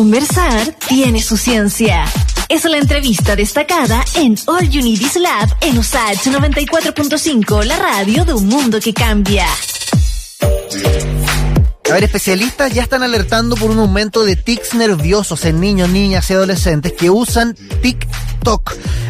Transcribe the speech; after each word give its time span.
Conversar 0.00 0.74
tiene 0.88 1.20
su 1.20 1.36
ciencia. 1.36 2.06
Es 2.48 2.64
la 2.64 2.78
entrevista 2.78 3.36
destacada 3.36 4.02
en 4.14 4.34
All 4.46 4.64
Is 4.74 5.16
Lab 5.16 5.54
en 5.60 5.76
USAH 5.76 6.24
94.5, 6.24 7.64
la 7.64 7.76
radio 7.76 8.24
de 8.24 8.32
un 8.32 8.46
mundo 8.46 8.80
que 8.80 8.94
cambia. 8.94 9.44
A 11.90 11.92
ver, 11.92 12.04
especialistas 12.04 12.72
ya 12.72 12.82
están 12.82 13.02
alertando 13.02 13.56
por 13.56 13.70
un 13.70 13.78
aumento 13.78 14.24
de 14.24 14.36
tics 14.36 14.72
nerviosos 14.72 15.44
en 15.44 15.60
niños, 15.60 15.90
niñas 15.90 16.30
y 16.30 16.32
adolescentes 16.32 16.94
que 16.94 17.10
usan 17.10 17.54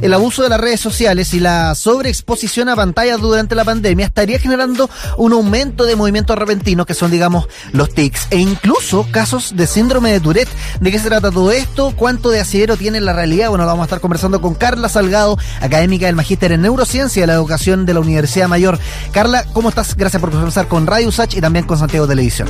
El 0.01 0.15
abuso 0.15 0.43
de 0.43 0.49
las 0.49 0.61
redes 0.61 0.81
sociales 0.81 1.35
y 1.35 1.41
la 1.41 1.75
sobreexposición 1.75 2.69
a 2.69 2.77
pantallas 2.77 3.21
durante 3.21 3.55
la 3.55 3.65
pandemia 3.65 4.07
estaría 4.07 4.39
generando 4.39 4.91
un 5.17 5.33
aumento 5.33 5.85
de 5.85 5.97
movimientos 5.97 6.37
repentinos 6.37 6.87
que 6.87 6.95
son, 6.95 7.11
digamos, 7.11 7.47
los 7.73 7.93
tics 7.95 8.27
e 8.31 8.39
incluso 8.39 9.07
casos 9.11 9.55
de 9.57 9.67
síndrome 9.67 10.13
de 10.13 10.21
Tourette. 10.21 10.49
¿De 10.81 10.91
qué 10.91 10.99
se 10.99 11.09
trata 11.09 11.31
todo 11.31 11.53
esto? 11.53 11.93
¿Cuánto 11.97 12.31
de 12.31 12.41
asidero 12.41 12.77
tiene 12.77 13.01
la 13.01 13.13
realidad? 13.13 13.51
Bueno, 13.51 13.67
vamos 13.67 13.83
a 13.83 13.85
estar 13.85 14.01
conversando 14.01 14.41
con 14.41 14.55
Carla 14.55 14.89
Salgado, 14.89 15.39
académica 15.61 16.07
del 16.07 16.17
Magíster 16.17 16.53
en 16.53 16.63
Neurociencia 16.63 17.23
de 17.23 17.27
la 17.27 17.35
Educación 17.35 17.87
de 17.87 17.95
la 17.95 18.01
Universidad 18.01 18.49
Mayor. 18.49 18.79
Carla, 19.13 19.45
¿cómo 19.53 19.69
estás? 19.69 19.97
Gracias 19.97 20.21
por 20.21 20.31
conversar 20.31 20.67
con 20.67 20.87
Radio 20.87 21.13
Sach 21.13 21.35
y 21.35 21.41
también 21.41 21.67
con 21.67 21.79
Santiago 21.79 22.09
Televisión. 22.09 22.49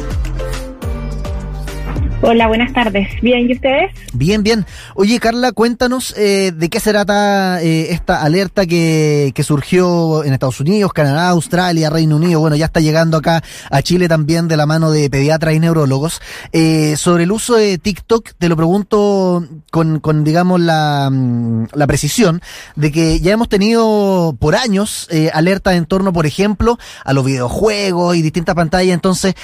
Hola, 2.23 2.49
buenas 2.49 2.75
tardes. 2.75 3.09
¿Bien 3.23 3.49
y 3.49 3.55
ustedes? 3.55 3.93
Bien, 4.13 4.43
bien. 4.43 4.67
Oye, 4.95 5.19
Carla, 5.19 5.53
cuéntanos 5.53 6.15
eh, 6.19 6.53
de 6.55 6.69
qué 6.69 6.79
se 6.79 6.91
trata 6.91 7.63
eh, 7.63 7.93
esta 7.93 8.23
alerta 8.23 8.67
que, 8.67 9.33
que, 9.35 9.43
surgió 9.43 10.23
en 10.23 10.35
Estados 10.35 10.61
Unidos, 10.61 10.93
Canadá, 10.93 11.31
Australia, 11.31 11.89
Reino 11.89 12.17
Unido. 12.17 12.41
Bueno, 12.41 12.57
ya 12.57 12.67
está 12.67 12.81
llegando 12.81 13.17
acá 13.17 13.43
a 13.71 13.81
Chile 13.81 14.07
también 14.07 14.49
de 14.49 14.59
la 14.59 14.67
mano 14.67 14.91
de 14.91 15.09
pediatras 15.09 15.55
y 15.55 15.61
neurólogos. 15.61 16.21
Eh, 16.53 16.95
sobre 16.99 17.25
el 17.25 17.33
uso 17.33 17.57
de 17.57 17.79
TikTok, 17.79 18.33
te 18.39 18.51
lo 18.51 18.57
pregunto 18.57 19.43
con, 19.71 20.01
con 20.01 20.23
digamos, 20.23 20.61
la, 20.61 21.09
mm, 21.11 21.69
la 21.73 21.87
precisión 21.87 22.43
de 22.77 22.93
que 22.93 23.21
ya 23.21 23.33
hemos 23.33 23.49
tenido 23.49 24.37
por 24.39 24.57
años 24.57 25.09
eh, 25.11 25.31
alertas 25.33 25.75
en 25.75 25.87
torno, 25.87 26.13
por 26.13 26.27
ejemplo, 26.27 26.79
a 27.03 27.15
los 27.15 27.25
videojuegos 27.25 28.15
y 28.15 28.21
distintas 28.21 28.55
pantallas. 28.55 28.93
Entonces, 28.93 29.35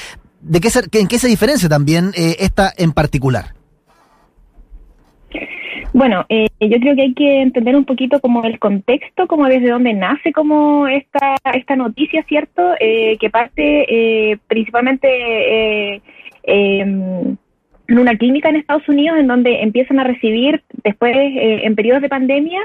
¿De 0.48 0.60
qué 0.60 0.68
¿En 1.00 1.08
qué 1.08 1.18
se 1.18 1.26
diferencia 1.26 1.68
también 1.68 2.12
eh, 2.16 2.36
esta 2.38 2.72
en 2.78 2.92
particular? 2.92 3.46
Bueno, 5.92 6.24
eh, 6.28 6.48
yo 6.60 6.78
creo 6.78 6.94
que 6.94 7.02
hay 7.02 7.14
que 7.14 7.40
entender 7.40 7.74
un 7.74 7.84
poquito 7.84 8.20
como 8.20 8.44
el 8.44 8.58
contexto, 8.58 9.26
como 9.26 9.46
desde 9.46 9.70
dónde 9.70 9.92
nace 9.94 10.30
como 10.30 10.86
esta, 10.86 11.36
esta 11.54 11.74
noticia, 11.74 12.22
¿cierto? 12.28 12.74
Eh, 12.78 13.16
que 13.18 13.30
parte 13.30 13.86
eh, 13.88 14.38
principalmente 14.46 15.08
eh, 15.08 16.02
em, 16.44 17.36
en 17.88 17.98
una 17.98 18.16
clínica 18.16 18.50
en 18.50 18.56
Estados 18.56 18.88
Unidos 18.88 19.18
en 19.18 19.26
donde 19.26 19.62
empiezan 19.62 19.98
a 19.98 20.04
recibir 20.04 20.62
después 20.84 21.16
eh, 21.16 21.62
en 21.64 21.74
periodos 21.74 22.02
de 22.02 22.08
pandemia 22.08 22.60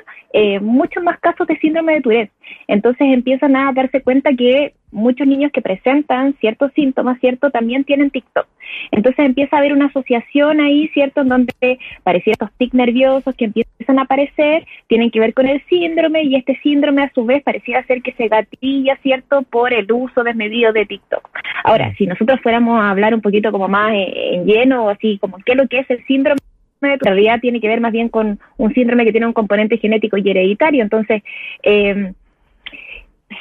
muchos 0.62 1.04
más 1.04 1.20
casos 1.20 1.48
de 1.48 1.58
síndrome 1.58 1.94
de 1.94 2.02
Tourette. 2.02 2.32
Entonces 2.68 3.08
empiezan 3.12 3.56
a 3.56 3.72
darse 3.74 4.02
cuenta 4.02 4.34
que 4.34 4.74
muchos 4.92 5.26
niños 5.26 5.52
que 5.52 5.62
presentan 5.62 6.36
ciertos 6.40 6.72
síntomas, 6.74 7.20
¿cierto? 7.20 7.50
También 7.50 7.84
tienen 7.84 8.12
TikTok. 8.12 8.46
Entonces 8.92 9.26
empieza 9.26 9.56
a 9.56 9.60
haber 9.60 9.74
una 9.74 9.86
asociación 9.88 10.60
ahí, 10.60 10.90
¿cierto? 10.90 11.22
En 11.22 11.30
donde 11.30 11.80
pareciera 12.04 12.34
estos 12.34 12.52
tics 12.58 12.74
nerviosos 12.74 13.36
que 13.36 13.46
empiezan 13.46 14.00
a 14.00 14.04
aparecer, 14.04 14.66
tienen 14.88 15.12
que 15.12 15.20
ver 15.20 15.34
con 15.34 15.48
el 15.48 15.62
síndrome 15.68 16.24
y 16.24 16.36
este 16.36 16.60
síndrome 16.62 17.04
a 17.04 17.12
su 17.14 17.26
vez 17.26 17.44
pareciera 17.44 17.86
ser 17.86 18.02
que 18.02 18.14
se 18.14 18.28
gatilla, 18.28 18.98
¿cierto? 19.02 19.44
Por 19.44 19.74
el 19.74 19.92
uso 19.92 20.24
desmedido 20.24 20.74
de 20.74 20.86
TikTok. 20.86 21.30
Ahora, 21.64 21.94
si 21.98 22.06
nosotros 22.06 22.40
fuéramos 22.42 22.82
a 22.82 22.90
hablar 22.90 23.14
un 23.14 23.22
poquito 23.22 23.52
como 23.52 23.68
más 23.68 23.92
en 23.94 24.46
lleno, 24.46 24.90
así 24.90 25.18
como 25.20 25.38
qué 25.46 25.54
es 25.54 25.58
lo 25.58 25.68
que 25.68 25.80
es 25.80 25.90
el 25.90 26.04
síndrome, 26.06 26.40
en 26.82 27.00
realidad 27.00 27.40
tiene 27.40 27.62
que 27.62 27.68
ver 27.68 27.80
más 27.80 27.92
bien 27.92 28.10
con 28.10 28.40
un 28.58 28.74
síndrome 28.74 29.06
que 29.06 29.12
tiene 29.12 29.28
un 29.28 29.34
componente 29.34 29.78
genético 29.78 30.18
y 30.18 30.30
hereditario. 30.30 30.82
Entonces, 30.82 31.22
eh, 31.64 32.14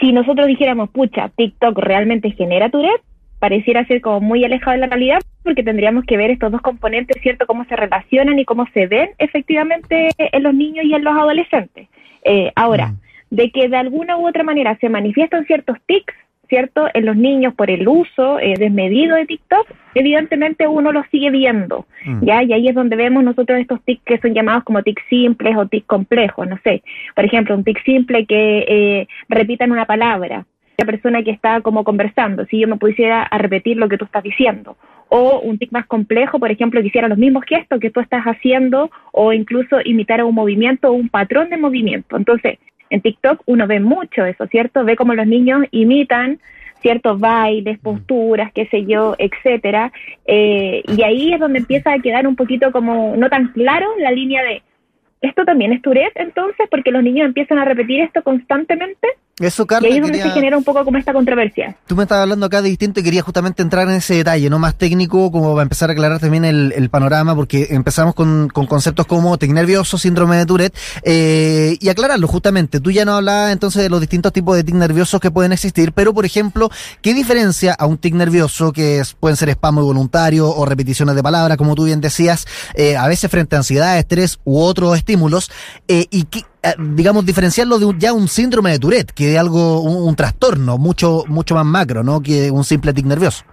si 0.01 0.13
nosotros 0.13 0.47
dijéramos, 0.47 0.91
pucha, 0.91 1.29
TikTok 1.37 1.79
realmente 1.79 2.31
genera 2.33 2.71
Tourette, 2.71 3.03
pareciera 3.39 3.87
ser 3.87 4.01
como 4.01 4.21
muy 4.21 4.45
alejado 4.45 4.73
de 4.73 4.79
la 4.79 4.87
realidad 4.87 5.21
porque 5.43 5.63
tendríamos 5.63 6.05
que 6.05 6.17
ver 6.17 6.31
estos 6.31 6.53
dos 6.53 6.61
componentes, 6.61 7.21
¿cierto? 7.23 7.47
Cómo 7.47 7.65
se 7.65 7.77
relacionan 7.77 8.39
y 8.39 8.45
cómo 8.45 8.67
se 8.73 8.87
ven 8.87 9.11
efectivamente 9.19 10.11
en 10.19 10.43
los 10.43 10.55
niños 10.55 10.85
y 10.85 10.95
en 10.95 11.05
los 11.05 11.15
adolescentes. 11.15 11.89
Eh, 12.25 12.53
ahora, 12.55 12.89
mm. 12.89 12.99
de 13.31 13.51
que 13.51 13.69
de 13.69 13.77
alguna 13.77 14.19
u 14.19 14.29
otra 14.29 14.43
manera 14.43 14.77
se 14.81 14.89
manifiestan 14.89 15.47
ciertos 15.47 15.79
tics, 15.87 16.15
¿cierto? 16.51 16.89
En 16.93 17.07
los 17.07 17.17
niños 17.17 17.55
por 17.55 17.71
el 17.71 17.89
uso 17.89 18.39
eh, 18.41 18.55
desmedido 18.59 19.17
de 19.17 19.25
TikTok, 19.25 19.67
evidentemente 19.95 20.67
uno 20.67 20.93
lo 20.93 21.03
sigue 21.05 21.31
viendo, 21.31 21.87
mm. 22.05 22.25
¿ya? 22.27 22.43
Y 22.43 22.53
ahí 22.53 22.69
es 22.69 22.75
donde 22.75 22.97
vemos 22.97 23.25
nosotros 23.25 23.59
estos 23.59 23.81
tics 23.85 24.03
que 24.05 24.19
son 24.19 24.35
llamados 24.35 24.65
como 24.65 24.83
tics 24.83 25.03
simples 25.09 25.57
o 25.57 25.67
tics 25.67 25.87
complejos, 25.87 26.47
no 26.47 26.59
sé. 26.63 26.83
Por 27.15 27.25
ejemplo, 27.25 27.55
un 27.55 27.65
tic 27.65 27.83
simple 27.85 28.27
que 28.27 28.65
eh, 28.69 29.09
repitan 29.29 29.73
una 29.73 29.87
palabra, 29.87 30.45
la 30.77 30.85
persona 30.85 31.23
que 31.23 31.31
está 31.31 31.61
como 31.61 31.85
conversando, 31.85 32.45
si 32.47 32.59
yo 32.59 32.69
me 32.69 32.77
pusiera 32.77 33.23
a 33.23 33.39
repetir 33.39 33.77
lo 33.77 33.89
que 33.89 33.97
tú 33.97 34.05
estás 34.05 34.23
diciendo. 34.23 34.77
O 35.09 35.41
un 35.41 35.59
tic 35.59 35.73
más 35.73 35.87
complejo, 35.87 36.39
por 36.39 36.51
ejemplo, 36.51 36.81
que 36.81 36.89
hiciera 36.89 37.09
los 37.09 37.19
mismos 37.19 37.45
gestos 37.47 37.81
que 37.81 37.91
tú 37.91 38.01
estás 38.01 38.25
haciendo 38.25 38.91
o 39.13 39.33
incluso 39.33 39.79
imitar 39.85 40.23
un 40.25 40.35
movimiento 40.35 40.89
o 40.89 40.93
un 40.93 41.09
patrón 41.09 41.49
de 41.51 41.57
movimiento. 41.57 42.17
Entonces, 42.17 42.59
en 42.91 43.01
TikTok 43.01 43.43
uno 43.47 43.67
ve 43.67 43.81
mucho 43.81 44.25
eso, 44.25 44.47
¿cierto? 44.47 44.85
Ve 44.85 44.97
cómo 44.97 45.15
los 45.15 45.27
niños 45.27 45.63
imitan 45.71 46.39
ciertos 46.81 47.21
bailes, 47.21 47.79
posturas, 47.79 48.53
qué 48.53 48.67
sé 48.67 48.85
yo, 48.87 49.15
etcétera. 49.19 49.93
Eh, 50.27 50.83
y 50.87 51.03
ahí 51.03 51.33
es 51.33 51.41
donde 51.41 51.59
empieza 51.59 51.93
a 51.93 51.99
quedar 51.99 52.27
un 52.27 52.37
poquito 52.37 52.73
como 52.73 53.15
no 53.17 53.29
tan 53.29 53.49
claro 53.49 53.87
la 53.99 54.11
línea 54.11 54.43
de 54.43 54.63
esto 55.21 55.45
también 55.45 55.73
es 55.73 55.83
Tourette 55.83 56.17
entonces, 56.17 56.67
porque 56.71 56.91
los 56.91 57.03
niños 57.03 57.27
empiezan 57.27 57.59
a 57.59 57.65
repetir 57.65 58.01
esto 58.01 58.23
constantemente. 58.23 59.07
Eso, 59.41 59.67
Carla, 59.67 59.89
y 59.89 59.93
ahí 59.93 59.99
es 59.99 60.03
donde 60.03 60.23
se 60.23 60.31
genera 60.31 60.59
un 60.59 60.65
poco 60.65 60.85
como 60.85 60.99
esta 60.99 61.15
controversia. 61.15 61.75
Tú 61.87 61.97
me 61.97 62.03
estabas 62.03 62.23
hablando 62.23 62.45
acá 62.45 62.61
de 62.61 62.69
distinto 62.69 63.01
y 63.01 63.03
quería 63.03 63.23
justamente 63.23 63.63
entrar 63.63 63.89
en 63.89 63.95
ese 63.95 64.15
detalle, 64.15 64.51
¿no? 64.51 64.59
Más 64.59 64.75
técnico, 64.75 65.33
como 65.33 65.53
para 65.53 65.63
empezar 65.63 65.89
a 65.89 65.95
aclarar 65.95 66.21
también 66.21 66.45
el, 66.45 66.91
panorama, 66.91 67.35
porque 67.35 67.69
empezamos 67.71 68.15
con, 68.15 68.49
conceptos 68.49 69.07
como 69.07 69.39
tic 69.39 69.51
nervioso, 69.53 69.97
síndrome 69.97 70.37
de 70.37 70.45
Tourette, 70.45 70.77
eh, 71.05 71.79
y 71.81 71.89
aclararlo 71.89 72.29
justamente. 72.29 72.81
Tú 72.81 72.91
ya 72.91 73.07
no 73.07 73.15
hablabas 73.15 73.53
entonces 73.53 73.83
de 73.83 73.89
los 73.89 74.01
distintos 74.01 74.33
tipos 74.33 74.57
de 74.57 74.65
tic 74.65 74.75
nerviosos 74.75 75.21
que 75.21 75.31
pueden 75.31 75.53
existir, 75.53 75.93
pero 75.93 76.13
por 76.13 76.27
ejemplo, 76.27 76.69
¿qué 77.01 77.15
diferencia 77.15 77.73
a 77.73 77.87
un 77.87 77.97
tic 77.97 78.15
nervioso 78.15 78.73
que 78.73 79.03
pueden 79.21 79.37
ser 79.37 79.49
espasmo 79.49 79.83
voluntario 79.83 80.51
o 80.51 80.67
repeticiones 80.67 81.15
de 81.15 81.23
palabras, 81.23 81.57
como 81.57 81.75
tú 81.75 81.85
bien 81.85 82.03
decías, 82.03 82.47
eh, 82.75 82.97
a 82.97 83.09
veces 83.09 83.31
frente 83.31 83.57
a 83.57 83.61
ansiedad, 83.61 83.99
estrés 83.99 84.39
u 84.45 84.61
otros 84.61 84.97
estímulos, 84.97 85.51
eh, 85.89 86.07
y 86.11 86.25
qué, 86.25 86.45
digamos, 86.79 87.25
diferenciarlo 87.25 87.79
de 87.79 87.87
ya 87.99 88.13
un 88.13 88.29
síndrome 88.29 88.73
de 88.73 88.79
Tourette, 88.79 89.13
que 89.13 89.33
es 89.33 89.39
algo, 89.39 89.81
un, 89.81 90.15
trastorno 90.15 90.79
mucho, 90.79 91.25
mucho 91.29 91.55
más 91.55 91.65
macro, 91.65 92.03
¿no? 92.03 92.21
Que 92.21 92.51
un 92.51 92.65
simple 92.65 92.93
tic 92.93 93.07
nervioso. 93.07 93.45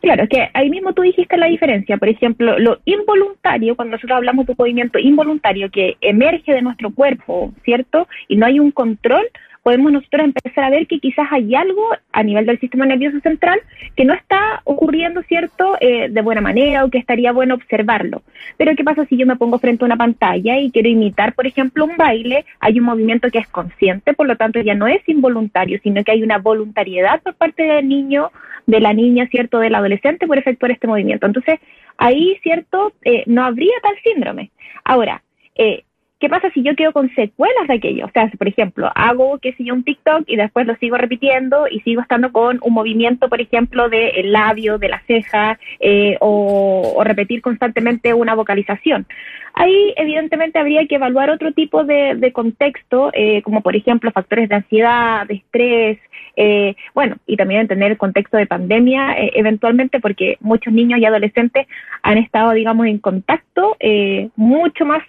Claro, 0.00 0.22
es 0.22 0.28
que 0.28 0.48
ahí 0.54 0.70
mismo 0.70 0.92
tú 0.92 1.02
dijiste 1.02 1.36
la 1.36 1.46
diferencia. 1.46 1.96
Por 1.96 2.08
ejemplo, 2.08 2.58
lo 2.58 2.78
involuntario, 2.84 3.74
cuando 3.74 3.96
nosotros 3.96 4.16
hablamos 4.16 4.46
de 4.46 4.52
un 4.52 4.56
movimiento 4.58 4.98
involuntario 4.98 5.70
que 5.70 5.96
emerge 6.00 6.52
de 6.52 6.62
nuestro 6.62 6.90
cuerpo, 6.90 7.52
¿cierto? 7.64 8.06
Y 8.28 8.36
no 8.36 8.46
hay 8.46 8.60
un 8.60 8.70
control, 8.70 9.26
podemos 9.66 9.90
nosotros 9.90 10.26
empezar 10.26 10.62
a 10.62 10.70
ver 10.70 10.86
que 10.86 11.00
quizás 11.00 11.26
hay 11.32 11.52
algo 11.56 11.82
a 12.12 12.22
nivel 12.22 12.46
del 12.46 12.60
sistema 12.60 12.86
nervioso 12.86 13.18
central 13.18 13.58
que 13.96 14.04
no 14.04 14.14
está 14.14 14.60
ocurriendo, 14.62 15.24
¿cierto?, 15.24 15.76
eh, 15.80 16.06
de 16.08 16.22
buena 16.22 16.40
manera 16.40 16.84
o 16.84 16.88
que 16.88 16.98
estaría 16.98 17.32
bueno 17.32 17.56
observarlo. 17.56 18.22
Pero 18.58 18.76
¿qué 18.76 18.84
pasa 18.84 19.06
si 19.06 19.16
yo 19.16 19.26
me 19.26 19.34
pongo 19.34 19.58
frente 19.58 19.82
a 19.82 19.86
una 19.86 19.96
pantalla 19.96 20.56
y 20.60 20.70
quiero 20.70 20.88
imitar, 20.88 21.34
por 21.34 21.48
ejemplo, 21.48 21.84
un 21.84 21.96
baile? 21.96 22.44
Hay 22.60 22.78
un 22.78 22.84
movimiento 22.84 23.28
que 23.28 23.38
es 23.40 23.48
consciente, 23.48 24.14
por 24.14 24.28
lo 24.28 24.36
tanto 24.36 24.60
ya 24.60 24.76
no 24.76 24.86
es 24.86 25.02
involuntario, 25.08 25.80
sino 25.82 26.04
que 26.04 26.12
hay 26.12 26.22
una 26.22 26.38
voluntariedad 26.38 27.20
por 27.20 27.34
parte 27.34 27.64
del 27.64 27.88
niño, 27.88 28.30
de 28.66 28.78
la 28.78 28.92
niña, 28.92 29.26
¿cierto?, 29.32 29.58
del 29.58 29.74
adolescente 29.74 30.28
por 30.28 30.38
efectuar 30.38 30.70
este 30.70 30.86
movimiento. 30.86 31.26
Entonces, 31.26 31.58
ahí, 31.98 32.38
¿cierto?, 32.40 32.92
eh, 33.02 33.24
no 33.26 33.44
habría 33.44 33.74
tal 33.82 33.96
síndrome. 34.04 34.52
Ahora, 34.84 35.24
eh, 35.56 35.82
¿Qué 36.18 36.30
pasa 36.30 36.50
si 36.52 36.62
yo 36.62 36.74
quedo 36.74 36.92
con 36.92 37.14
secuelas 37.14 37.68
de 37.68 37.74
aquello? 37.74 38.06
O 38.06 38.10
sea, 38.10 38.30
por 38.38 38.48
ejemplo 38.48 38.90
hago, 38.94 39.38
qué 39.38 39.52
sé 39.52 39.64
yo, 39.64 39.74
un 39.74 39.84
TikTok 39.84 40.24
y 40.26 40.36
después 40.36 40.66
lo 40.66 40.74
sigo 40.76 40.96
repitiendo 40.96 41.68
y 41.70 41.80
sigo 41.80 42.00
estando 42.00 42.32
con 42.32 42.58
un 42.62 42.72
movimiento, 42.72 43.28
por 43.28 43.38
ejemplo, 43.42 43.90
del 43.90 44.32
labio, 44.32 44.78
de 44.78 44.88
la 44.88 45.02
ceja 45.06 45.58
eh, 45.78 46.16
o, 46.20 47.02
repetir 47.04 47.42
constantemente 47.42 48.14
una 48.14 48.34
vocalización. 48.34 49.06
Ahí 49.52 49.92
evidentemente 49.96 50.58
habría 50.58 50.86
que 50.86 50.94
evaluar 50.94 51.28
otro 51.28 51.52
tipo 51.52 51.84
de, 51.84 52.30
contexto, 52.32 53.10
eh, 53.12 53.42
como 53.42 53.60
por 53.60 53.76
ejemplo 53.76 54.10
factores 54.10 54.48
de 54.48 54.54
ansiedad, 54.54 55.26
de 55.26 55.34
estrés, 55.34 55.98
eh, 56.36 56.76
bueno, 56.94 57.16
y 57.26 57.36
también 57.36 57.66
tener 57.66 57.92
el 57.92 57.98
contexto 57.98 58.36
de 58.36 58.46
pandemia 58.46 59.12
eh, 59.18 59.32
eventualmente, 59.34 60.00
porque 60.00 60.36
muchos 60.40 60.72
niños 60.72 61.00
y 61.00 61.06
adolescentes 61.06 61.66
han 62.02 62.18
estado, 62.18 62.52
digamos, 62.52 62.86
en 62.86 62.98
contacto 62.98 63.76
eh, 63.80 64.28
mucho 64.36 64.84
más 64.84 65.02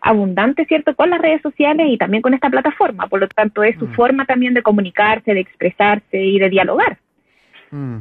abundante, 0.00 0.64
¿cierto?, 0.66 0.94
con 0.94 1.10
las 1.10 1.20
redes 1.20 1.42
sociales 1.42 1.86
y 1.90 1.98
también 1.98 2.22
con 2.22 2.34
esta 2.34 2.50
plataforma. 2.50 3.06
Por 3.06 3.20
lo 3.20 3.28
tanto, 3.28 3.62
es 3.62 3.78
su 3.78 3.86
mm. 3.86 3.94
forma 3.94 4.24
también 4.24 4.54
de 4.54 4.62
comunicarse, 4.62 5.34
de 5.34 5.40
expresarse 5.40 6.20
y 6.20 6.38
de 6.38 6.50
dialogar. 6.50 6.98
Mm. 7.70 7.98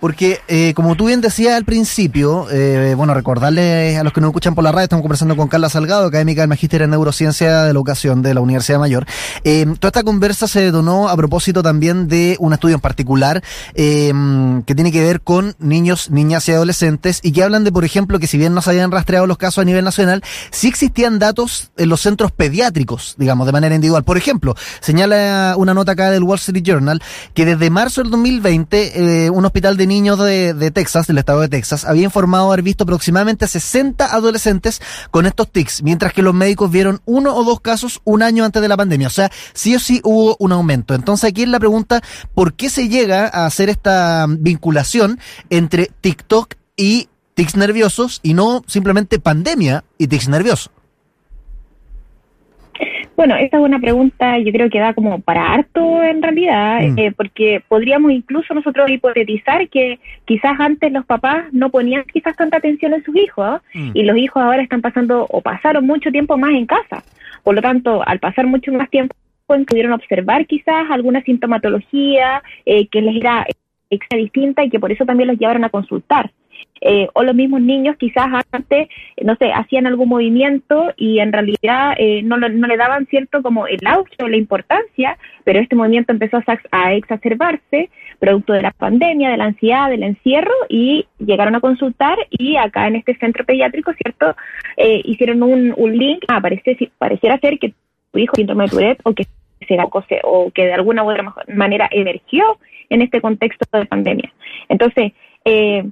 Porque, 0.00 0.40
eh, 0.48 0.74
como 0.74 0.94
tú 0.94 1.06
bien 1.06 1.20
decías 1.20 1.54
al 1.54 1.64
principio, 1.64 2.48
eh, 2.50 2.94
bueno, 2.96 3.14
recordarles 3.14 3.98
a 3.98 4.04
los 4.04 4.12
que 4.12 4.20
nos 4.20 4.28
escuchan 4.28 4.54
por 4.54 4.62
la 4.62 4.70
radio, 4.70 4.84
estamos 4.84 5.02
conversando 5.02 5.36
con 5.36 5.48
Carla 5.48 5.70
Salgado, 5.70 6.06
académica 6.06 6.42
del 6.42 6.48
Magíster 6.48 6.82
en 6.82 6.90
Neurociencia 6.90 7.60
de 7.60 7.64
la 7.64 7.70
Educación 7.70 8.20
de 8.20 8.34
la 8.34 8.40
Universidad 8.40 8.78
Mayor. 8.78 9.06
Eh, 9.44 9.64
toda 9.78 9.88
esta 9.88 10.02
conversa 10.02 10.48
se 10.48 10.70
donó 10.70 11.08
a 11.08 11.16
propósito 11.16 11.62
también 11.62 12.08
de 12.08 12.36
un 12.40 12.52
estudio 12.52 12.74
en 12.74 12.80
particular 12.80 13.42
que 13.74 14.74
tiene 14.74 14.92
que 14.92 15.00
ver 15.00 15.20
con 15.20 15.54
niños, 15.58 16.10
niñas 16.10 16.48
y 16.48 16.52
adolescentes 16.52 17.20
y 17.22 17.32
que 17.32 17.42
hablan 17.42 17.64
de, 17.64 17.72
por 17.72 17.84
ejemplo, 17.84 18.18
que 18.18 18.26
si 18.26 18.36
bien 18.38 18.54
no 18.54 18.62
se 18.62 18.70
habían 18.70 18.90
rastreado 18.90 19.26
los 19.26 19.38
casos 19.38 19.62
a 19.62 19.64
nivel 19.64 19.84
nacional, 19.84 20.22
sí 20.50 20.68
existían 20.68 21.18
datos 21.18 21.70
en 21.76 21.88
los 21.88 22.00
centros 22.00 22.32
pediátricos, 22.32 23.14
digamos, 23.18 23.46
de 23.46 23.52
manera 23.52 23.74
individual. 23.74 24.04
Por 24.04 24.16
ejemplo, 24.16 24.54
señala 24.80 25.54
una 25.56 25.74
nota 25.74 25.92
acá 25.92 26.10
del 26.10 26.22
Wall 26.22 26.38
Street 26.38 26.62
Journal 26.62 27.02
que 27.34 27.44
desde 27.44 27.70
marzo 27.70 28.02
del 28.02 28.10
2020 28.10 29.05
eh, 29.08 29.30
un 29.30 29.44
hospital 29.44 29.76
de 29.76 29.86
niños 29.86 30.18
de, 30.18 30.70
Texas, 30.72 31.06
del 31.06 31.18
estado 31.18 31.40
de 31.40 31.48
Texas, 31.48 31.84
había 31.84 32.04
informado 32.04 32.46
haber 32.52 32.62
visto 32.62 32.84
aproximadamente 32.84 33.46
60 33.46 34.14
adolescentes 34.14 34.80
con 35.10 35.26
estos 35.26 35.50
tics, 35.50 35.82
mientras 35.82 36.12
que 36.12 36.22
los 36.22 36.34
médicos 36.34 36.70
vieron 36.70 37.00
uno 37.04 37.34
o 37.34 37.44
dos 37.44 37.60
casos 37.60 38.00
un 38.04 38.22
año 38.22 38.44
antes 38.44 38.62
de 38.62 38.68
la 38.68 38.76
pandemia. 38.76 39.06
O 39.08 39.10
sea, 39.10 39.30
sí 39.52 39.74
o 39.74 39.78
sí 39.78 40.00
hubo 40.04 40.36
un 40.38 40.52
aumento. 40.52 40.94
Entonces 40.94 41.30
aquí 41.30 41.42
es 41.42 41.48
la 41.48 41.58
pregunta, 41.58 42.02
¿por 42.34 42.54
qué 42.54 42.70
se 42.70 42.88
llega 42.88 43.26
a 43.26 43.46
hacer 43.46 43.68
esta 43.68 44.26
vinculación 44.28 45.18
entre 45.50 45.90
TikTok 46.00 46.54
y 46.76 47.08
tics 47.34 47.56
nerviosos 47.56 48.20
y 48.22 48.34
no 48.34 48.62
simplemente 48.66 49.18
pandemia 49.18 49.84
y 49.98 50.08
tics 50.08 50.28
nerviosos? 50.28 50.70
Bueno, 53.16 53.34
esa 53.34 53.56
es 53.56 53.62
una 53.62 53.80
pregunta, 53.80 54.38
yo 54.38 54.52
creo 54.52 54.68
que 54.68 54.78
da 54.78 54.92
como 54.92 55.20
para 55.20 55.54
harto 55.54 56.02
en 56.02 56.22
realidad, 56.22 56.82
mm. 56.82 56.98
eh, 56.98 57.12
porque 57.16 57.62
podríamos 57.66 58.12
incluso 58.12 58.52
nosotros 58.52 58.90
hipotetizar 58.90 59.68
que 59.70 59.98
quizás 60.26 60.60
antes 60.60 60.92
los 60.92 61.06
papás 61.06 61.46
no 61.50 61.70
ponían 61.70 62.04
quizás 62.12 62.36
tanta 62.36 62.58
atención 62.58 62.92
en 62.92 63.02
sus 63.04 63.16
hijos 63.16 63.62
mm. 63.72 63.92
y 63.94 64.02
los 64.02 64.18
hijos 64.18 64.42
ahora 64.42 64.62
están 64.62 64.82
pasando 64.82 65.26
o 65.30 65.40
pasaron 65.40 65.86
mucho 65.86 66.10
tiempo 66.10 66.36
más 66.36 66.50
en 66.50 66.66
casa. 66.66 67.02
Por 67.42 67.54
lo 67.54 67.62
tanto, 67.62 68.06
al 68.06 68.18
pasar 68.18 68.46
mucho 68.46 68.70
más 68.72 68.90
tiempo, 68.90 69.14
pudieron 69.46 69.92
observar 69.92 70.46
quizás 70.46 70.90
alguna 70.90 71.22
sintomatología 71.22 72.42
eh, 72.66 72.86
que 72.88 73.00
les 73.00 73.16
era 73.16 73.46
distinta 74.10 74.62
y 74.62 74.68
que 74.68 74.80
por 74.80 74.92
eso 74.92 75.06
también 75.06 75.28
los 75.28 75.38
llevaron 75.38 75.64
a 75.64 75.70
consultar. 75.70 76.30
Eh, 76.80 77.08
o 77.14 77.22
los 77.22 77.34
mismos 77.34 77.62
niños 77.62 77.96
quizás 77.96 78.26
antes, 78.52 78.88
no 79.22 79.34
sé, 79.36 79.50
hacían 79.52 79.86
algún 79.86 80.08
movimiento 80.08 80.92
y 80.96 81.20
en 81.20 81.32
realidad 81.32 81.94
eh, 81.98 82.22
no, 82.22 82.36
no, 82.36 82.48
le 82.48 82.76
daban 82.76 83.06
cierto 83.06 83.42
como 83.42 83.66
el 83.66 83.78
auge 83.86 84.14
o 84.22 84.28
la 84.28 84.36
importancia, 84.36 85.16
pero 85.44 85.58
este 85.58 85.74
movimiento 85.74 86.12
empezó 86.12 86.38
a, 86.72 86.92
exacerbarse 86.92 87.90
producto 88.18 88.52
de 88.52 88.62
la 88.62 88.70
pandemia, 88.72 89.30
de 89.30 89.36
la 89.36 89.44
ansiedad, 89.44 89.88
del 89.90 90.02
encierro 90.02 90.54
y 90.68 91.06
llegaron 91.18 91.54
a 91.54 91.60
consultar 91.60 92.18
y 92.30 92.56
acá 92.56 92.86
en 92.88 92.96
este 92.96 93.16
centro 93.16 93.44
pediátrico, 93.44 93.92
¿cierto? 93.94 94.36
Eh, 94.76 95.02
hicieron 95.04 95.42
un, 95.42 95.74
un 95.76 95.96
link, 95.96 96.24
ah, 96.28 96.40
pareciera 96.40 97.38
ser 97.38 97.58
que 97.58 97.74
tu 98.12 98.18
hijo 98.18 98.34
síndrome 98.36 98.64
de 98.64 98.70
Tourette 98.70 99.00
o 99.04 99.14
que 99.14 99.26
se 99.66 99.76
o 100.22 100.50
que 100.50 100.66
de 100.66 100.72
alguna 100.72 101.02
u 101.04 101.10
otra 101.10 101.34
manera 101.48 101.88
emergió 101.90 102.58
en 102.90 103.02
este 103.02 103.20
contexto 103.20 103.66
de 103.72 103.86
pandemia. 103.86 104.32
Entonces, 104.68 105.12
eh, 105.44 105.84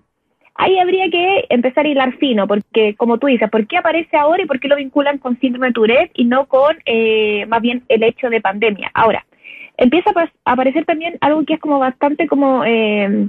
ahí 0.54 0.78
habría 0.78 1.08
que 1.10 1.46
empezar 1.48 1.84
a 1.84 1.88
hilar 1.88 2.16
fino, 2.18 2.46
porque 2.46 2.94
como 2.94 3.18
tú 3.18 3.26
dices, 3.26 3.50
¿por 3.50 3.66
qué 3.66 3.78
aparece 3.78 4.16
ahora 4.16 4.42
y 4.42 4.46
por 4.46 4.60
qué 4.60 4.68
lo 4.68 4.76
vinculan 4.76 5.18
con 5.18 5.38
síndrome 5.40 5.68
de 5.68 5.72
Tourette 5.72 6.10
y 6.14 6.24
no 6.24 6.46
con 6.46 6.76
eh, 6.84 7.44
más 7.46 7.60
bien 7.60 7.82
el 7.88 8.02
hecho 8.02 8.30
de 8.30 8.40
pandemia? 8.40 8.90
Ahora, 8.94 9.24
empieza 9.76 10.10
a 10.10 10.52
aparecer 10.52 10.84
también 10.84 11.16
algo 11.20 11.44
que 11.44 11.54
es 11.54 11.60
como 11.60 11.78
bastante 11.78 12.26
como 12.26 12.64
eh, 12.64 13.28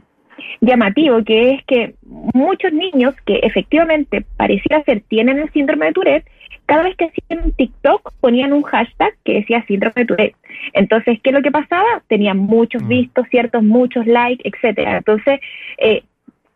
llamativo, 0.62 1.24
que 1.24 1.51
es 1.51 1.66
que 1.66 1.95
muchos 2.06 2.72
niños 2.74 3.16
que 3.25 3.39
efectivamente 3.44 4.25
pareciera 4.38 4.83
ser 4.83 5.01
tienen 5.07 5.39
el 5.39 5.51
síndrome 5.51 5.88
de 5.88 5.94
Tourette, 5.94 6.25
cada 6.66 6.83
vez 6.83 6.95
que 6.95 7.06
hacían 7.06 7.45
un 7.45 7.51
TikTok 7.51 8.13
ponían 8.21 8.51
un 8.51 8.63
hashtag 8.63 9.13
que 9.24 9.36
decía 9.36 9.63
síndrome 9.68 9.94
de 9.95 10.06
Tourette. 10.06 10.36
Entonces, 10.74 11.19
¿qué 11.21 11.30
es 11.30 11.36
lo 11.36 11.44
que 11.44 11.51
pasaba? 11.51 12.01
Tenían 12.07 12.38
muchos 12.38 12.81
mm. 12.83 12.88
vistos, 12.88 13.28
ciertos, 13.30 13.62
muchos 13.62 14.07
likes, 14.07 14.48
etcétera. 14.48 14.98
Entonces, 14.98 15.39
eh, 15.78 16.04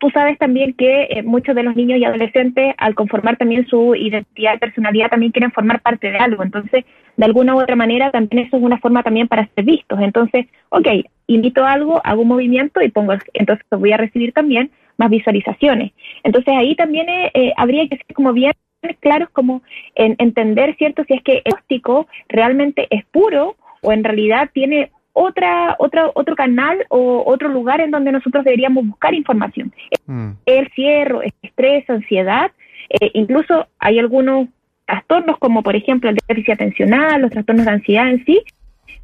tú 0.00 0.10
sabes 0.10 0.38
también 0.38 0.72
que 0.72 1.08
eh, 1.10 1.22
muchos 1.22 1.54
de 1.54 1.62
los 1.62 1.76
niños 1.76 1.98
y 1.98 2.04
adolescentes, 2.04 2.74
al 2.78 2.94
conformar 2.94 3.36
también 3.36 3.66
su 3.66 3.94
identidad 3.94 4.54
y 4.54 4.58
personalidad, 4.58 5.10
también 5.10 5.30
quieren 5.30 5.52
formar 5.52 5.80
parte 5.82 6.10
de 6.10 6.18
algo. 6.18 6.42
Entonces, 6.42 6.84
de 7.16 7.24
alguna 7.24 7.54
u 7.54 7.60
otra 7.60 7.76
manera, 7.76 8.10
también 8.10 8.46
eso 8.46 8.56
es 8.56 8.62
una 8.62 8.78
forma 8.78 9.02
también 9.02 9.28
para 9.28 9.46
ser 9.54 9.64
vistos. 9.64 10.00
Entonces, 10.00 10.46
ok, 10.70 10.88
invito 11.26 11.64
a 11.64 11.72
algo, 11.72 12.00
hago 12.02 12.22
un 12.22 12.28
movimiento 12.28 12.80
y 12.80 12.90
pongo, 12.90 13.12
entonces 13.34 13.64
voy 13.70 13.92
a 13.92 13.98
recibir 13.98 14.32
también 14.32 14.70
más 14.96 15.10
visualizaciones. 15.10 15.92
Entonces, 16.24 16.54
ahí 16.56 16.74
también 16.74 17.06
eh, 17.08 17.52
habría 17.56 17.86
que 17.86 17.96
ser 17.96 18.14
como 18.14 18.32
bien 18.32 18.52
claros 19.00 19.28
como 19.30 19.62
en 19.94 20.16
entender, 20.18 20.76
¿cierto? 20.76 21.04
Si 21.04 21.14
es 21.14 21.22
que 21.22 21.42
el 21.44 21.52
óptico 21.52 22.08
realmente 22.28 22.86
es 22.90 23.04
puro 23.06 23.56
o 23.82 23.92
en 23.92 24.02
realidad 24.02 24.48
tiene 24.54 24.90
otra, 25.20 25.76
otra, 25.78 26.10
otro 26.14 26.34
canal 26.34 26.78
o 26.88 27.22
otro 27.26 27.48
lugar 27.48 27.80
en 27.80 27.90
donde 27.90 28.10
nosotros 28.10 28.42
deberíamos 28.44 28.86
buscar 28.86 29.12
información. 29.14 29.72
Mm. 30.06 30.30
El 30.46 30.68
cierre, 30.70 31.34
estrés, 31.42 31.88
ansiedad, 31.90 32.50
eh, 32.88 33.10
incluso 33.14 33.68
hay 33.78 33.98
algunos 33.98 34.48
trastornos 34.86 35.38
como 35.38 35.62
por 35.62 35.76
ejemplo 35.76 36.10
el 36.10 36.16
déficit 36.26 36.54
atencional, 36.54 37.20
los 37.20 37.30
trastornos 37.30 37.66
de 37.66 37.72
ansiedad 37.72 38.08
en 38.08 38.24
sí, 38.24 38.42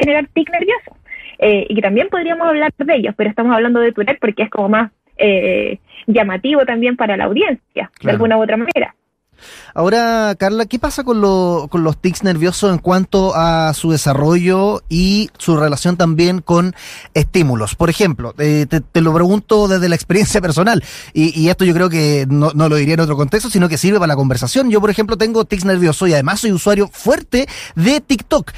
generar 0.01 0.27
tic 0.33 0.51
nervioso. 0.51 0.97
Eh, 1.39 1.67
y 1.69 1.75
que 1.75 1.83
también 1.83 2.09
podríamos 2.09 2.49
hablar 2.49 2.73
de 2.79 2.95
ellos, 2.95 3.15
pero 3.15 3.29
estamos 3.29 3.55
hablando 3.55 3.81
de 3.81 3.93
Tourette 3.93 4.19
porque 4.19 4.45
es 4.45 4.51
como 4.51 4.71
más 4.71 4.91
eh, 5.19 5.79
llamativo 6.07 6.65
también 6.65 6.97
para 6.97 7.19
la 7.19 7.25
audiencia, 7.25 7.91
de 8.03 8.11
alguna 8.11 8.39
u 8.39 8.43
otra 8.43 8.57
manera. 8.57 8.96
Ahora, 9.77 10.35
Carla, 10.39 10.65
¿qué 10.65 10.79
pasa 10.79 11.05
con, 11.05 11.21
con 11.69 11.85
los 11.85 12.01
tics 12.01 12.25
nerviosos 12.25 12.73
en 12.73 12.79
cuanto 12.79 13.35
a 13.35 13.75
su 13.75 13.91
desarrollo 13.91 14.81
y 14.89 15.29
su 15.37 15.55
relación 15.59 15.99
también 15.99 16.41
con 16.41 16.75
estímulos? 17.13 17.75
Por 17.75 17.91
ejemplo, 17.91 18.35
eh, 18.39 18.65
te, 18.65 19.01
lo 19.03 19.13
pregunto 19.13 19.69
desde 19.69 19.91
la 19.91 19.95
experiencia 19.95 20.41
personal, 20.41 20.83
y, 21.13 21.51
esto 21.51 21.67
yo 21.67 21.75
creo 21.75 21.91
que 21.91 22.27
no, 22.27 22.53
no, 22.55 22.71
lo 22.71 22.77
diría 22.77 22.95
en 22.95 23.01
otro 23.01 23.19
contexto, 23.19 23.51
sino 23.51 23.69
que 23.69 23.77
sirve 23.77 23.99
para 23.99 24.07
la 24.07 24.17
conversación. 24.17 24.71
Yo, 24.71 24.81
por 24.81 24.89
ejemplo, 24.89 25.19
tengo 25.19 25.45
tics 25.45 25.67
nerviosos 25.67 26.09
y 26.09 26.15
además 26.15 26.41
soy 26.41 26.53
usuario 26.53 26.89
fuerte 26.91 27.47
de 27.75 28.01
TikTok. 28.01 28.53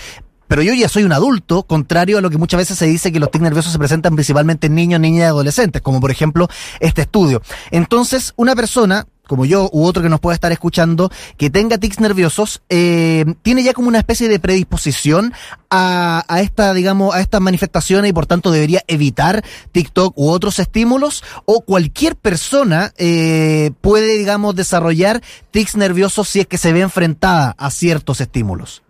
Pero 0.49 0.63
yo 0.63 0.75
ya 0.75 0.89
soy 0.89 1.05
un 1.05 1.13
adulto, 1.13 1.63
contrario 1.63 2.19
a 2.19 2.21
lo 2.21 2.31
que 2.31 2.39
muchas 2.39 2.59
veces 2.59 2.79
se 2.79 2.87
dice 2.87 3.13
que 3.13 3.21
los 3.21 3.31
tics 3.31 3.43
nerviosos 3.43 3.73
se 3.73 3.79
presentan 3.79 4.15
principalmente 4.15 4.67
en 4.67 4.75
niños, 4.75 5.01
niñas 5.01 5.21
y 5.21 5.25
adolescentes, 5.25 5.83
como 5.83 6.01
por 6.01 6.11
ejemplo 6.11 6.49
este 6.81 7.03
estudio. 7.03 7.43
Entonces, 7.71 8.33
una 8.37 8.57
persona 8.57 9.07
como 9.29 9.45
yo 9.45 9.71
u 9.73 9.85
otro 9.85 10.03
que 10.03 10.09
nos 10.09 10.19
pueda 10.19 10.35
estar 10.35 10.51
escuchando, 10.51 11.13
que 11.37 11.51
tenga 11.51 11.79
tics 11.79 12.01
nerviosos, 12.01 12.63
eh, 12.71 13.25
tiene 13.43 13.63
ya 13.63 13.75
como 13.75 13.87
una 13.89 13.99
especie 13.99 14.29
de 14.29 14.41
predisposición 14.41 15.33
a, 15.71 16.25
a, 16.27 16.41
esta, 16.41 16.75
digamos, 16.75 17.15
a 17.15 17.21
estas 17.21 17.41
manifestaciones 17.41 18.11
y 18.11 18.13
por 18.13 18.27
tanto 18.27 18.51
debería 18.51 18.83
evitar 18.89 19.45
TikTok 19.71 20.19
u 20.19 20.31
otros 20.31 20.59
estímulos, 20.59 21.23
o 21.45 21.61
cualquier 21.61 22.17
persona 22.17 22.93
eh, 22.97 23.71
puede, 23.83 24.17
digamos, 24.17 24.57
desarrollar 24.57 25.23
tics 25.53 25.77
nerviosos 25.77 26.29
si 26.29 26.41
es 26.41 26.47
que 26.47 26.59
se 26.59 26.73
ve 26.73 26.81
enfrentada 26.81 27.55
a 27.59 27.71
ciertos 27.71 28.21
estímulos 28.21 28.83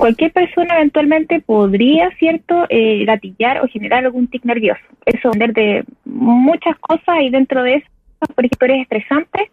cualquier 0.00 0.32
persona 0.32 0.76
eventualmente 0.76 1.40
podría, 1.40 2.08
¿cierto?, 2.18 2.64
eh, 2.70 3.04
gatillar 3.04 3.62
o 3.62 3.68
generar 3.68 4.06
algún 4.06 4.28
tic 4.28 4.44
nervioso. 4.46 4.80
Eso 5.04 5.30
depende 5.30 5.62
de 5.62 5.84
muchas 6.06 6.74
cosas 6.78 7.16
y 7.20 7.28
dentro 7.28 7.62
de 7.62 7.74
eso, 7.74 7.86
por 8.34 8.46
ejemplo, 8.46 8.74
estresantes 8.74 9.48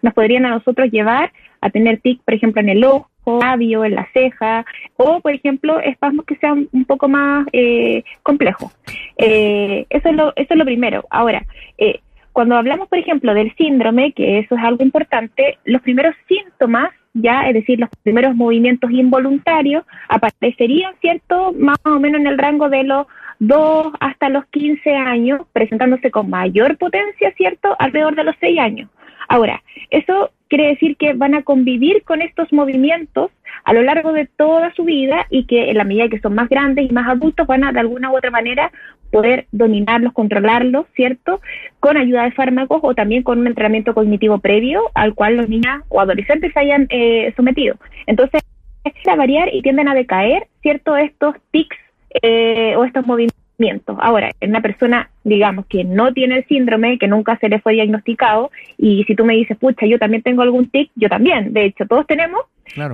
nos 0.00 0.14
podrían 0.14 0.46
a 0.46 0.50
nosotros 0.50 0.90
llevar 0.90 1.30
a 1.60 1.68
tener 1.68 2.00
tic, 2.00 2.22
por 2.24 2.32
ejemplo, 2.32 2.62
en 2.62 2.70
el 2.70 2.82
ojo, 2.82 3.10
labio, 3.26 3.84
en 3.84 3.94
la 3.94 4.08
ceja, 4.14 4.64
o, 4.96 5.20
por 5.20 5.34
ejemplo, 5.34 5.78
espasmos 5.80 6.24
que 6.24 6.36
sean 6.36 6.66
un 6.72 6.86
poco 6.86 7.06
más 7.06 7.46
eh, 7.52 8.02
complejos. 8.22 8.72
Eh, 9.18 9.84
eso, 9.90 10.08
es 10.08 10.16
lo, 10.16 10.32
eso 10.34 10.54
es 10.54 10.56
lo 10.56 10.64
primero. 10.64 11.04
Ahora, 11.10 11.44
eh, 11.76 12.00
cuando 12.40 12.56
hablamos, 12.56 12.88
por 12.88 12.98
ejemplo, 12.98 13.34
del 13.34 13.54
síndrome, 13.54 14.12
que 14.12 14.38
eso 14.38 14.54
es 14.54 14.64
algo 14.64 14.82
importante, 14.82 15.58
los 15.66 15.82
primeros 15.82 16.14
síntomas 16.26 16.88
ya, 17.12 17.42
es 17.42 17.52
decir, 17.52 17.78
los 17.78 17.90
primeros 18.02 18.34
movimientos 18.34 18.90
involuntarios 18.90 19.84
aparecerían, 20.08 20.94
¿cierto? 21.02 21.52
Más 21.52 21.76
o 21.84 22.00
menos 22.00 22.18
en 22.18 22.28
el 22.28 22.38
rango 22.38 22.70
de 22.70 22.84
los 22.84 23.06
2 23.40 23.92
hasta 24.00 24.30
los 24.30 24.46
15 24.46 24.90
años, 24.94 25.42
presentándose 25.52 26.10
con 26.10 26.30
mayor 26.30 26.78
potencia, 26.78 27.30
¿cierto? 27.36 27.76
Alrededor 27.78 28.16
de 28.16 28.24
los 28.24 28.36
6 28.40 28.58
años. 28.58 28.88
Ahora, 29.28 29.62
eso 29.90 30.30
quiere 30.48 30.68
decir 30.68 30.96
que 30.96 31.12
van 31.12 31.34
a 31.34 31.42
convivir 31.42 32.04
con 32.04 32.22
estos 32.22 32.50
movimientos 32.54 33.30
a 33.64 33.72
lo 33.72 33.82
largo 33.82 34.12
de 34.12 34.26
toda 34.26 34.72
su 34.74 34.84
vida 34.84 35.26
y 35.30 35.44
que 35.44 35.70
en 35.70 35.76
la 35.76 35.84
medida 35.84 36.08
que 36.08 36.20
son 36.20 36.34
más 36.34 36.48
grandes 36.48 36.88
y 36.88 36.92
más 36.92 37.08
adultos 37.08 37.46
van 37.46 37.64
a 37.64 37.72
de 37.72 37.80
alguna 37.80 38.10
u 38.10 38.16
otra 38.16 38.30
manera 38.30 38.70
poder 39.10 39.46
dominarlos, 39.52 40.12
controlarlos, 40.12 40.86
¿cierto? 40.94 41.40
Con 41.80 41.96
ayuda 41.96 42.24
de 42.24 42.32
fármacos 42.32 42.80
o 42.82 42.94
también 42.94 43.22
con 43.22 43.38
un 43.38 43.46
entrenamiento 43.46 43.94
cognitivo 43.94 44.38
previo 44.38 44.82
al 44.94 45.14
cual 45.14 45.36
los 45.36 45.48
niños 45.48 45.82
o 45.88 46.00
adolescentes 46.00 46.52
se 46.52 46.60
hayan 46.60 46.86
eh, 46.90 47.32
sometido. 47.36 47.76
Entonces, 48.06 48.42
es 48.84 49.08
a 49.08 49.16
variar 49.16 49.52
y 49.52 49.62
tienden 49.62 49.88
a 49.88 49.94
decaer, 49.94 50.46
¿cierto? 50.62 50.96
Estos 50.96 51.36
tics 51.50 51.76
eh, 52.22 52.74
o 52.76 52.84
estos 52.84 53.06
movimientos. 53.06 53.96
Ahora, 54.00 54.32
en 54.40 54.50
una 54.50 54.62
persona, 54.62 55.10
digamos, 55.22 55.66
que 55.66 55.84
no 55.84 56.12
tiene 56.14 56.38
el 56.38 56.46
síndrome, 56.46 56.98
que 56.98 57.08
nunca 57.08 57.36
se 57.38 57.48
le 57.48 57.60
fue 57.60 57.74
diagnosticado, 57.74 58.50
y 58.78 59.04
si 59.04 59.14
tú 59.14 59.24
me 59.24 59.34
dices, 59.34 59.58
pucha, 59.58 59.86
yo 59.86 59.98
también 59.98 60.22
tengo 60.22 60.42
algún 60.42 60.70
tic, 60.70 60.90
yo 60.96 61.08
también, 61.08 61.52
de 61.52 61.66
hecho, 61.66 61.84
todos 61.86 62.06
tenemos, 62.06 62.40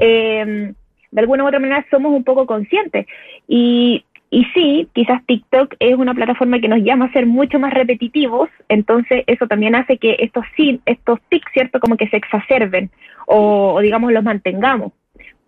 eh, 0.00 0.72
de 1.10 1.20
alguna 1.20 1.44
u 1.44 1.46
otra 1.46 1.60
manera 1.60 1.84
somos 1.90 2.12
un 2.12 2.24
poco 2.24 2.46
conscientes. 2.46 3.06
Y, 3.48 4.04
y 4.30 4.44
sí, 4.54 4.88
quizás 4.92 5.24
TikTok 5.26 5.74
es 5.78 5.94
una 5.94 6.14
plataforma 6.14 6.60
que 6.60 6.68
nos 6.68 6.80
llama 6.82 7.06
a 7.06 7.12
ser 7.12 7.26
mucho 7.26 7.58
más 7.58 7.72
repetitivos, 7.72 8.48
entonces 8.68 9.24
eso 9.26 9.46
también 9.46 9.74
hace 9.74 9.98
que 9.98 10.16
estos, 10.18 10.44
estos 10.84 11.20
tics, 11.28 11.52
¿cierto? 11.52 11.80
Como 11.80 11.96
que 11.96 12.08
se 12.08 12.16
exacerben 12.16 12.90
o, 13.26 13.80
digamos 13.80 14.12
los 14.12 14.24
mantengamos. 14.24 14.92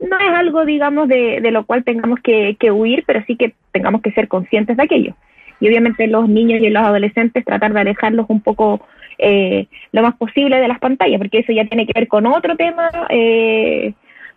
No 0.00 0.16
es 0.16 0.30
algo, 0.30 0.64
digamos, 0.64 1.08
de, 1.08 1.40
de 1.40 1.50
lo 1.50 1.66
cual 1.66 1.82
tengamos 1.82 2.20
que, 2.20 2.56
que 2.58 2.70
huir, 2.70 3.02
pero 3.04 3.23
sí 3.26 3.37
que 3.37 3.54
tengamos 3.73 4.00
que 4.00 4.12
ser 4.12 4.28
conscientes 4.28 4.76
de 4.76 4.82
aquello. 4.85 5.14
Y 5.61 5.66
obviamente 5.66 6.06
los 6.06 6.28
niños 6.28 6.61
y 6.61 6.70
los 6.70 6.82
adolescentes 6.82 7.44
tratar 7.44 7.73
de 7.73 7.80
alejarlos 7.80 8.26
un 8.28 8.40
poco 8.40 8.80
eh, 9.18 9.66
lo 9.90 10.02
más 10.02 10.14
posible 10.14 10.61
de 10.61 10.68
las 10.68 10.78
pantallas, 10.78 11.18
porque 11.18 11.40
eso 11.40 11.52
ya 11.52 11.64
tiene 11.64 11.85
que 11.85 11.92
ver 11.94 12.06
con 12.06 12.26
otro 12.26 12.56
tema. 12.56 12.88
Eh, 13.08 13.92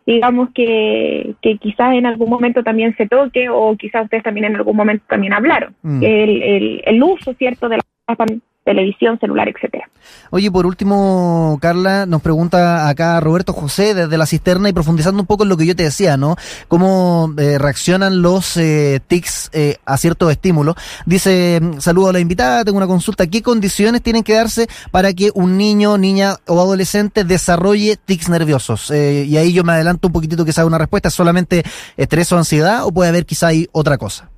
digamos 0.06 0.50
que, 0.54 1.36
que 1.42 1.58
quizás 1.58 1.94
en 1.94 2.06
algún 2.06 2.30
momento 2.30 2.64
también 2.64 2.96
se 2.98 3.08
toque 3.08 3.50
o 3.50 3.76
quizás 3.76 4.06
ustedes 4.06 4.24
también 4.24 4.46
en 4.46 4.56
algún 4.56 4.76
momento 4.76 5.06
también 5.08 5.34
hablaron. 5.34 5.76
Mm. 5.84 6.04
El, 6.04 6.42
el, 6.44 6.82
el, 6.86 7.04
uso, 7.04 7.34
¿cierto?, 7.34 7.70
de 7.70 7.78
la 7.78 8.16
televisión, 8.64 9.18
celular, 9.20 9.50
etcétera. 9.50 9.90
Oye, 10.30 10.52
por 10.52 10.66
último, 10.66 11.58
Carla, 11.62 12.06
nos 12.06 12.22
pregunta 12.22 12.88
acá 12.88 13.20
Roberto 13.20 13.54
José 13.54 13.94
desde 13.94 14.18
la 14.18 14.26
cisterna 14.26 14.70
y 14.70 14.74
profundizando 14.74 15.22
un 15.22 15.28
poco 15.28 15.44
en 15.44 15.50
lo 15.50 15.58
que 15.58 15.66
yo 15.66 15.76
te 15.76 15.84
decía, 15.84 16.16
¿no? 16.16 16.36
Cómo 16.68 17.34
eh, 17.38 17.58
reaccionan 17.58 18.22
los 18.22 18.58
eh, 18.58 19.00
TICs 19.08 19.50
eh, 19.54 19.78
a 19.86 19.98
ciertos 19.98 20.32
estímulos. 20.32 20.76
Dice, 21.06 21.60
saludo 21.80 22.10
a 22.10 22.14
la 22.14 22.20
invitada, 22.20 22.64
tengo 22.64 22.78
una 22.78 22.88
consulta. 22.88 23.28
¿Qué 23.28 23.42
condiciones 23.42 24.02
tienen 24.02 24.24
que 24.24 24.34
darse 24.34 24.68
para 24.92 25.14
que 25.14 25.32
un 25.34 25.58
niño, 25.58 25.98
niña 25.98 26.36
o 26.48 26.60
adolescente 26.62 27.24
desarrolle 27.24 27.98
TICs 27.98 28.30
nerviosos? 28.30 28.92
y 28.92 29.38
ahí 29.38 29.54
yo 29.54 29.64
me 29.64 29.74
adelanto 29.74 30.08
un 30.08 30.14
poquitito 30.14 30.46
que 30.46 30.54
sabe 30.54 30.68
una 30.68 30.78
respuesta. 30.78 31.10
¿Es 31.10 31.16
solamente 31.16 31.64
estrés 31.98 32.32
o 32.32 32.38
ansiedad 32.38 32.86
o 32.86 32.92
puede 32.92 33.10
haber 33.10 33.26
quizá 33.26 33.48
ahí 33.48 33.68
otra 33.72 33.98
cosa? 33.98 34.30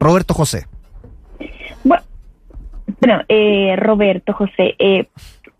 Roberto 0.00 0.34
José. 0.34 0.66
Bueno, 1.84 2.02
eh, 3.28 3.76
Roberto, 3.76 4.32
José, 4.32 4.74
eh, 4.78 5.06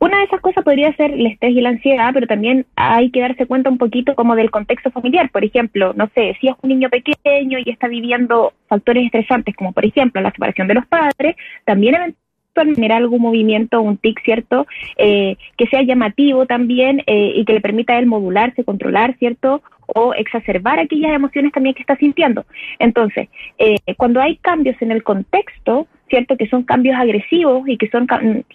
una 0.01 0.19
de 0.19 0.25
esas 0.25 0.41
cosas 0.41 0.63
podría 0.63 0.95
ser 0.95 1.11
el 1.11 1.27
estrés 1.27 1.53
y 1.53 1.61
la 1.61 1.71
ansiedad, 1.71 2.11
pero 2.15 2.27
también 2.29 2.67
hay 2.77 3.11
que 3.11 3.21
darse 3.21 3.47
cuenta 3.47 3.69
un 3.69 3.79
poquito 3.79 4.15
como 4.15 4.37
del 4.37 4.51
contexto 4.51 4.93
familiar. 4.93 5.31
Por 5.31 5.45
ejemplo, 5.45 5.93
no 5.95 6.09
sé, 6.15 6.37
si 6.41 6.49
es 6.49 6.55
un 6.63 6.71
niño 6.71 6.89
pequeño 6.89 7.59
y 7.59 7.71
está 7.71 7.89
viviendo 7.89 8.53
factores 8.69 9.07
estresantes, 9.07 9.57
como 9.57 9.73
por 9.73 9.85
ejemplo 9.85 10.21
la 10.21 10.31
separación 10.31 10.69
de 10.69 10.75
los 10.75 10.87
padres, 10.87 11.35
también 11.65 11.97
eventualmente 11.97 12.93
algún 12.93 13.23
movimiento, 13.23 13.81
un 13.81 13.97
tic, 13.99 14.23
¿cierto? 14.25 14.67
Eh, 14.97 15.37
que 15.57 15.67
sea 15.67 15.83
llamativo 15.83 16.47
también 16.47 17.03
eh, 17.07 17.33
y 17.37 17.45
que 17.45 17.53
le 17.53 17.61
permita 17.61 17.95
a 17.95 17.99
él 17.99 18.07
modularse, 18.07 18.65
controlar, 18.65 19.17
¿cierto? 19.19 19.63
O 19.87 20.13
exacerbar 20.15 20.79
aquellas 20.79 21.13
emociones 21.13 21.53
también 21.53 21.75
que 21.75 21.83
está 21.83 21.97
sintiendo. 21.97 22.45
Entonces, 22.79 23.29
eh, 23.59 23.77
cuando 23.97 24.21
hay 24.21 24.37
cambios 24.37 24.81
en 24.83 24.91
el 24.91 25.03
contexto, 25.03 25.87
¿cierto? 26.09 26.37
Que 26.37 26.49
son 26.49 26.63
cambios 26.63 26.97
agresivos 26.97 27.69
y 27.69 27.77
que 27.77 27.89
son, 27.89 28.07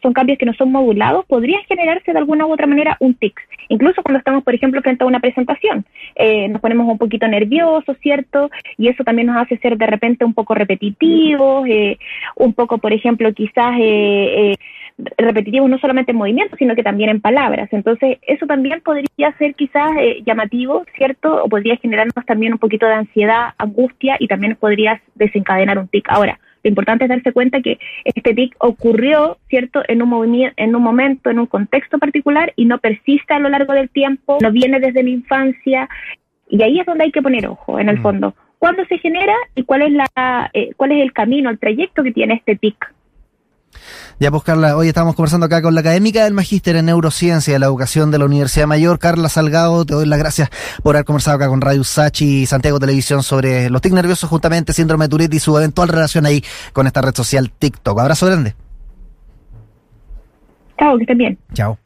son 0.01 0.13
cambios 0.13 0.37
que 0.37 0.45
no 0.45 0.53
son 0.53 0.71
modulados, 0.71 1.25
podrían 1.25 1.61
generarse 1.63 2.11
de 2.11 2.17
alguna 2.17 2.45
u 2.45 2.53
otra 2.53 2.67
manera 2.67 2.97
un 2.99 3.13
tic. 3.15 3.39
Incluso 3.69 4.01
cuando 4.03 4.19
estamos, 4.19 4.43
por 4.43 4.53
ejemplo, 4.53 4.81
frente 4.81 5.03
a 5.03 5.07
una 5.07 5.19
presentación, 5.19 5.85
eh, 6.15 6.47
nos 6.49 6.61
ponemos 6.61 6.87
un 6.87 6.97
poquito 6.97 7.27
nerviosos, 7.27 7.97
¿cierto? 8.01 8.49
Y 8.77 8.87
eso 8.87 9.03
también 9.03 9.27
nos 9.27 9.37
hace 9.37 9.57
ser 9.57 9.77
de 9.77 9.87
repente 9.87 10.25
un 10.25 10.33
poco 10.33 10.53
repetitivos, 10.53 11.67
eh, 11.67 11.97
un 12.35 12.53
poco, 12.53 12.77
por 12.77 12.93
ejemplo, 12.93 13.33
quizás 13.33 13.75
eh, 13.79 14.55
repetitivos 15.17 15.69
no 15.69 15.79
solamente 15.79 16.11
en 16.11 16.17
movimientos, 16.17 16.59
sino 16.59 16.75
que 16.75 16.83
también 16.83 17.09
en 17.09 17.21
palabras. 17.21 17.69
Entonces, 17.71 18.19
eso 18.27 18.45
también 18.45 18.81
podría 18.81 19.35
ser 19.37 19.55
quizás 19.55 19.91
llamativo, 20.25 20.85
¿cierto? 20.95 21.43
O 21.43 21.49
podría 21.49 21.77
generarnos 21.77 22.25
también 22.25 22.53
un 22.53 22.59
poquito 22.59 22.85
de 22.85 22.93
ansiedad, 22.93 23.53
angustia 23.57 24.17
y 24.19 24.27
también 24.27 24.55
podría 24.55 25.01
desencadenar 25.15 25.79
un 25.79 25.87
tic. 25.87 26.05
Ahora, 26.09 26.39
lo 26.63 26.69
importante 26.69 27.05
es 27.05 27.09
darse 27.09 27.33
cuenta 27.33 27.61
que 27.61 27.77
este 28.05 28.33
tic 28.33 28.55
ocurrió, 28.59 29.37
¿cierto?, 29.49 29.83
en 29.87 30.01
un, 30.01 30.51
en 30.55 30.75
un 30.75 30.81
momento, 30.81 31.29
en 31.29 31.39
un 31.39 31.45
contexto 31.45 31.99
particular 31.99 32.53
y 32.55 32.65
no 32.65 32.77
persiste 32.77 33.33
a 33.33 33.39
lo 33.39 33.49
largo 33.49 33.73
del 33.73 33.89
tiempo, 33.89 34.37
no 34.41 34.51
viene 34.51 34.79
desde 34.79 35.03
mi 35.03 35.11
infancia. 35.11 35.89
Y 36.49 36.63
ahí 36.63 36.79
es 36.79 36.85
donde 36.85 37.03
hay 37.05 37.11
que 37.11 37.21
poner 37.21 37.47
ojo, 37.47 37.79
en 37.79 37.89
el 37.89 37.99
mm. 37.99 38.01
fondo. 38.01 38.35
¿Cuándo 38.59 38.85
se 38.85 38.97
genera 38.97 39.35
y 39.55 39.63
cuál 39.63 39.81
es, 39.81 39.91
la, 39.91 40.49
eh, 40.53 40.71
cuál 40.77 40.93
es 40.93 41.01
el 41.01 41.11
camino, 41.11 41.49
el 41.49 41.59
trayecto 41.59 42.01
que 42.01 42.13
tiene 42.13 42.35
este 42.35 42.55
tic? 42.55 42.93
Ya 44.19 44.31
pues 44.31 44.43
Carla, 44.43 44.77
hoy 44.77 44.87
estamos 44.87 45.15
conversando 45.15 45.45
acá 45.45 45.61
con 45.61 45.73
la 45.73 45.81
académica 45.81 46.23
del 46.23 46.33
Magíster 46.33 46.75
en 46.75 46.85
Neurociencia 46.85 47.53
de 47.53 47.59
la 47.59 47.65
Educación 47.65 48.11
de 48.11 48.19
la 48.19 48.25
Universidad 48.25 48.67
Mayor, 48.67 48.99
Carla 48.99 49.29
Salgado, 49.29 49.85
te 49.85 49.93
doy 49.93 50.05
las 50.05 50.19
gracias 50.19 50.49
por 50.81 50.95
haber 50.95 51.05
conversado 51.05 51.37
acá 51.37 51.47
con 51.47 51.61
Radio 51.61 51.83
Sachi 51.83 52.43
y 52.43 52.45
Santiago 52.45 52.79
Televisión 52.79 53.23
sobre 53.23 53.69
los 53.69 53.81
TIC 53.81 53.93
nerviosos, 53.93 54.29
justamente 54.29 54.73
síndrome 54.73 55.05
de 55.05 55.09
Tourette 55.09 55.33
y 55.33 55.39
su 55.39 55.57
eventual 55.57 55.89
relación 55.89 56.25
ahí 56.25 56.43
con 56.71 56.87
esta 56.87 57.01
red 57.01 57.15
social 57.15 57.51
TikTok. 57.51 57.99
Abrazo 57.99 58.25
grande. 58.27 58.55
Chao, 60.79 60.97
que 60.97 61.03
estén 61.03 61.17
bien. 61.17 61.39
Chao. 61.53 61.77